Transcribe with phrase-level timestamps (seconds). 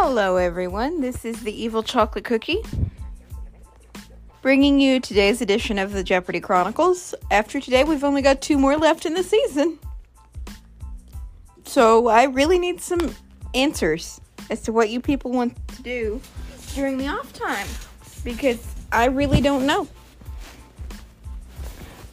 [0.00, 1.00] Hello, everyone.
[1.00, 2.62] This is the Evil Chocolate Cookie,
[4.42, 7.16] bringing you today's edition of the Jeopardy Chronicles.
[7.32, 9.80] After today, we've only got two more left in the season.
[11.64, 13.12] So, I really need some
[13.54, 14.20] answers
[14.50, 16.20] as to what you people want to do
[16.76, 17.66] during the off time
[18.22, 19.88] because I really don't know.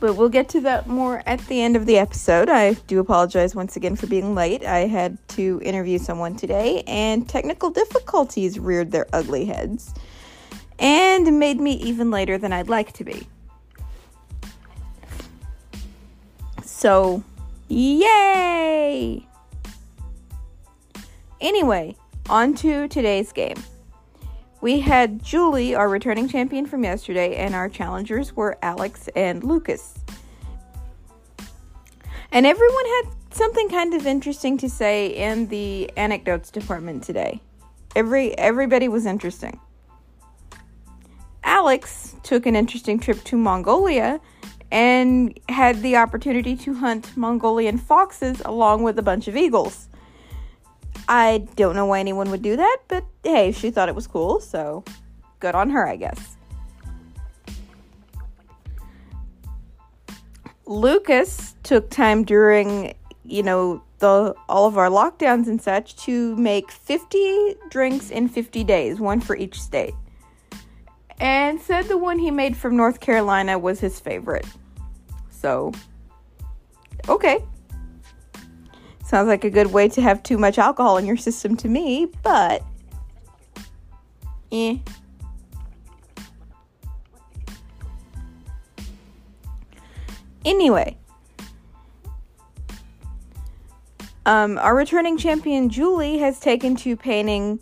[0.06, 2.48] But we'll get to that more at the end of the episode.
[2.48, 4.64] I do apologize once again for being late.
[4.64, 9.96] I had to interview someone today, and technical difficulties reared their ugly heads
[10.78, 13.28] and made me even later than I'd like to be.
[16.64, 17.24] So,
[17.68, 19.26] yay!
[21.42, 21.96] Anyway,
[22.30, 23.58] on to today's game.
[24.62, 30.05] We had Julie, our returning champion from yesterday, and our challengers were Alex and Lucas.
[32.32, 37.42] And everyone had something kind of interesting to say in the anecdotes department today.
[37.96, 39.60] Every everybody was interesting.
[41.44, 44.20] Alex took an interesting trip to Mongolia
[44.72, 49.88] and had the opportunity to hunt Mongolian foxes along with a bunch of eagles.
[51.08, 54.40] I don't know why anyone would do that, but hey, she thought it was cool,
[54.40, 54.84] so
[55.40, 56.36] good on her, I guess.
[60.66, 66.72] Lucas took time during, you know, the all of our lockdowns and such to make
[66.72, 69.94] 50 drinks in 50 days, one for each state.
[71.20, 74.46] And said the one he made from North Carolina was his favorite.
[75.30, 75.72] So,
[77.10, 77.44] okay.
[79.04, 82.08] Sounds like a good way to have too much alcohol in your system to me,
[82.22, 82.64] but
[84.52, 84.78] eh.
[90.44, 90.98] Anyway,
[94.26, 97.60] um, our returning champion Julie has taken to painting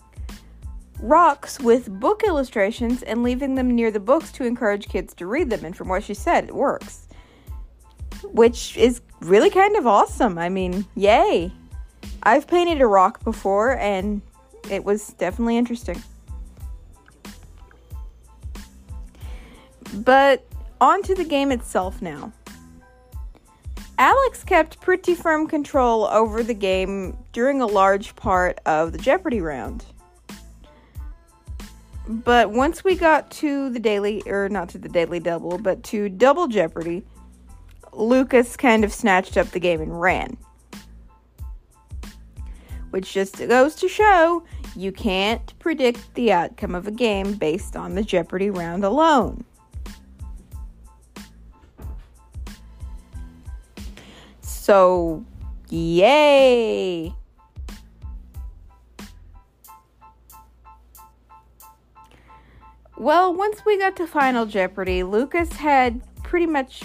[1.00, 5.50] rocks with book illustrations and leaving them near the books to encourage kids to read
[5.50, 5.66] them.
[5.66, 7.07] And from what she said, it works.
[8.24, 10.38] Which is really kind of awesome.
[10.38, 11.51] I mean, yay.
[12.24, 14.22] I've painted a rock before and
[14.72, 16.01] it was definitely interesting.
[19.94, 20.45] But
[20.80, 22.31] on to the game itself now.
[24.03, 29.39] Alex kept pretty firm control over the game during a large part of the Jeopardy
[29.39, 29.85] round.
[32.09, 36.09] But once we got to the daily, or not to the daily double, but to
[36.09, 37.05] double Jeopardy,
[37.93, 40.35] Lucas kind of snatched up the game and ran.
[42.89, 44.43] Which just goes to show
[44.75, 49.45] you can't predict the outcome of a game based on the Jeopardy round alone.
[54.63, 55.25] So,
[55.69, 57.13] yay!
[62.96, 66.81] Well, once we got to Final Jeopardy, Lucas had pretty much.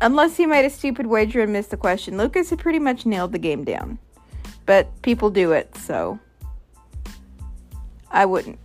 [0.00, 3.32] Unless he made a stupid wager and missed the question, Lucas had pretty much nailed
[3.32, 3.98] the game down.
[4.66, 6.20] But people do it, so.
[8.12, 8.60] I wouldn't.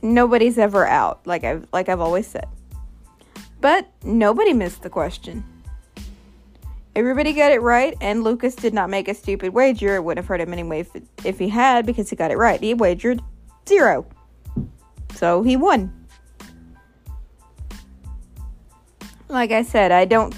[0.00, 2.48] Nobody's ever out, like I've like I've always said.
[3.62, 5.44] But nobody missed the question.
[6.96, 9.94] Everybody got it right, and Lucas did not make a stupid wager.
[9.94, 10.90] It wouldn't have hurt him anyway if,
[11.24, 12.60] if he had, because he got it right.
[12.60, 13.22] He wagered
[13.68, 14.04] zero.
[15.14, 15.92] So he won.
[19.28, 20.34] Like I said, I don't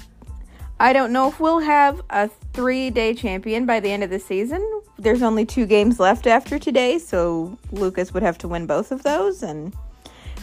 [0.79, 4.63] I don't know if we'll have a 3-day champion by the end of the season.
[4.98, 9.03] There's only 2 games left after today, so Lucas would have to win both of
[9.03, 9.75] those and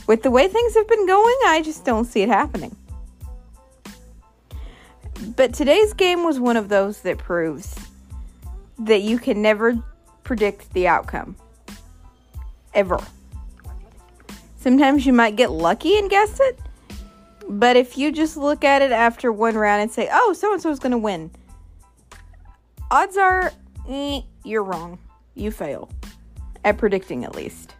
[0.07, 2.75] with the way things have been going, I just don't see it happening.
[5.35, 7.75] But today's game was one of those that proves
[8.79, 9.77] that you can never
[10.23, 11.35] predict the outcome.
[12.73, 12.99] Ever.
[14.57, 16.59] Sometimes you might get lucky and guess it,
[17.49, 20.61] but if you just look at it after one round and say, oh, so and
[20.61, 21.31] so is going to win,
[22.89, 23.51] odds are
[23.89, 24.99] eh, you're wrong.
[25.35, 25.89] You fail.
[26.63, 27.75] At predicting, at least.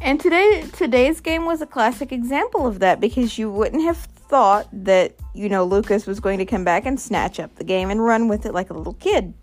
[0.00, 4.68] And today today's game was a classic example of that because you wouldn't have thought
[4.72, 8.04] that, you know, Lucas was going to come back and snatch up the game and
[8.04, 9.34] run with it like a little kid.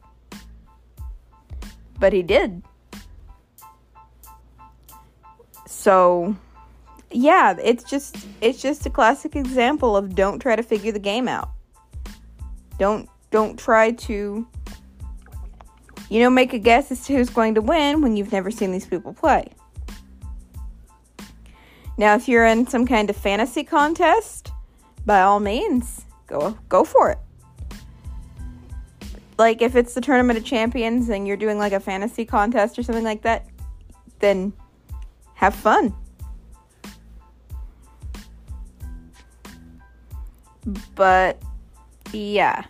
[1.99, 2.61] But he did.
[5.67, 6.35] So,
[7.11, 11.27] yeah, it's just it's just a classic example of don't try to figure the game
[11.27, 11.49] out.
[12.79, 14.47] Don't don't try to
[16.09, 18.71] you know make a guess as to who's going to win when you've never seen
[18.71, 19.49] these people play.
[21.97, 24.51] Now, if you're in some kind of fantasy contest,
[25.05, 27.19] by all means, go go for it.
[29.37, 32.83] Like if it's the tournament of champions and you're doing like a fantasy contest or
[32.83, 33.45] something like that,
[34.19, 34.53] then
[35.35, 35.93] have fun.
[40.95, 41.41] But
[42.11, 42.65] yeah.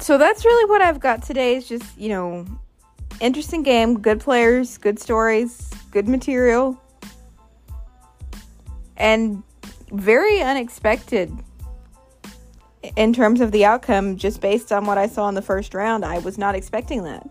[0.00, 2.46] So that's really what I've got today is just, you know,
[3.20, 6.80] interesting game, good players, good stories, good material.
[8.96, 9.42] And
[9.90, 11.32] very unexpected
[12.96, 16.04] in terms of the outcome just based on what I saw in the first round.
[16.04, 17.28] I was not expecting that.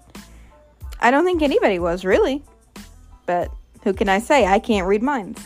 [1.00, 2.44] I don't think anybody was really.
[3.25, 3.51] But
[3.83, 4.45] who can I say?
[4.45, 5.42] I can't read minds.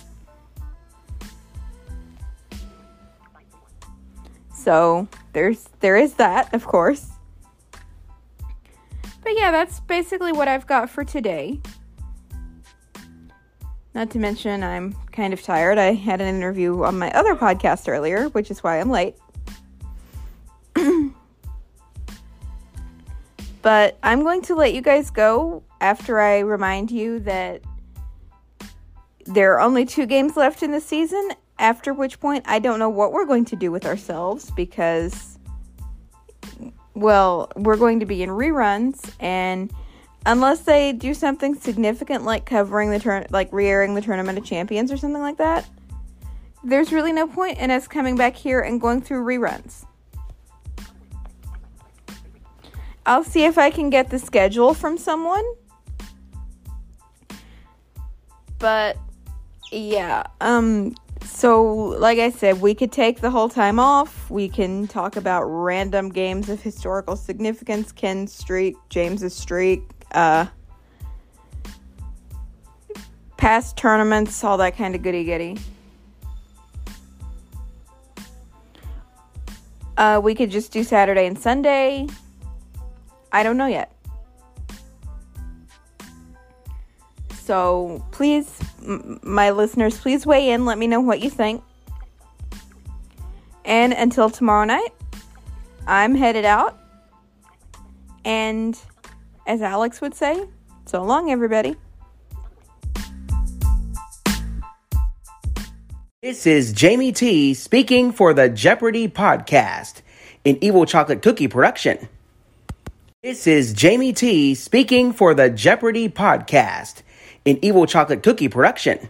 [4.54, 7.10] So, there's there is that, of course.
[9.22, 11.60] But yeah, that's basically what I've got for today.
[13.94, 15.78] Not to mention, I'm kind of tired.
[15.78, 19.16] I had an interview on my other podcast earlier, which is why I'm late.
[23.62, 27.62] but I'm going to let you guys go after I remind you that
[29.26, 32.90] there are only two games left in the season, after which point I don't know
[32.90, 35.38] what we're going to do with ourselves because,
[36.94, 39.72] well, we're going to be in reruns and
[40.26, 44.92] unless they do something significant like covering the turn like re-airing the tournament of champions
[44.92, 45.68] or something like that
[46.64, 49.86] there's really no point in us coming back here and going through reruns.
[53.04, 55.44] I'll see if i can get the schedule from someone.
[58.60, 58.98] But
[59.72, 60.94] yeah um
[61.26, 61.64] so
[62.00, 66.10] like i said we could take the whole time off we can talk about random
[66.10, 69.82] games of historical significance ken's streak james's streak
[70.14, 70.46] uh,
[73.42, 75.58] past tournaments, all that kind of goody goody.
[79.98, 82.08] Uh, we could just do Saturday and Sunday.
[83.32, 83.92] I don't know yet.
[87.52, 88.50] So please,
[88.82, 90.64] m- my listeners, please weigh in.
[90.64, 91.62] Let me know what you think.
[93.66, 94.94] And until tomorrow night,
[95.86, 96.80] I'm headed out.
[98.24, 98.80] And
[99.46, 100.48] as Alex would say,
[100.86, 101.76] so long, everybody.
[106.22, 110.04] This is Jamie T speaking for the Jeopardy podcast,
[110.46, 112.08] an Evil Chocolate Cookie production.
[113.22, 117.02] This is Jamie T speaking for the Jeopardy podcast,
[117.46, 119.10] an Evil Chocolate Cookie production.